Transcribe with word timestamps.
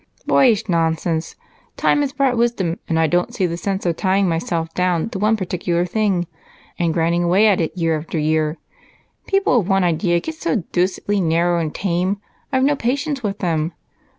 "Boyish 0.25 0.67
nonsense! 0.67 1.35
Time 1.77 2.01
has 2.01 2.11
brought 2.11 2.35
wisdom, 2.35 2.79
and 2.89 2.99
I 2.99 3.05
don't 3.05 3.35
see 3.35 3.45
the 3.45 3.55
sense 3.55 3.85
of 3.85 3.97
tying 3.97 4.27
myself 4.27 4.73
down 4.73 5.11
to 5.11 5.19
one 5.19 5.37
particular 5.37 5.85
thing 5.85 6.25
and 6.79 6.91
grinding 6.91 7.21
away 7.21 7.45
at 7.45 7.61
it 7.61 7.77
year 7.77 7.99
after 7.99 8.17
year. 8.17 8.57
People 9.27 9.59
of 9.59 9.69
one 9.69 9.83
idea 9.83 10.19
get 10.19 10.33
so 10.33 10.63
deucedly 10.71 11.21
narrow 11.21 11.59
and 11.59 11.75
tame, 11.75 12.19
I've 12.51 12.63
no 12.63 12.75
patience 12.75 13.21
with 13.21 13.37
them. 13.37 13.73